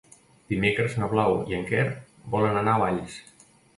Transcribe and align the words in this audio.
Dimecres 0.53 0.95
na 1.01 1.09
Blau 1.11 1.37
i 1.53 1.57
en 1.59 1.67
Quer 1.69 1.85
volen 2.37 2.59
anar 2.63 2.75
a 2.77 2.83
Valls. 2.85 3.19